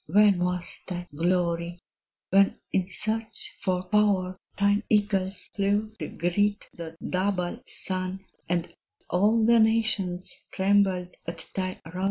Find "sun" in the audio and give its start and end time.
7.67-8.25